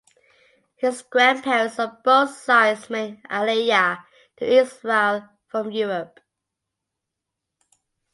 His 0.77 1.03
grandparents 1.03 1.77
on 1.77 1.99
both 2.03 2.35
sides 2.35 2.89
made 2.89 3.21
Aliyah 3.25 4.03
to 4.37 4.51
Israel 4.51 5.29
from 5.47 5.69
Europe. 5.69 6.19